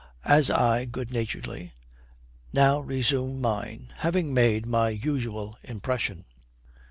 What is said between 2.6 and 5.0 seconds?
resume mine, having made my